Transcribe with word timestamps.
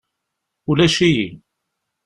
Ulac-iyi. 0.69 1.27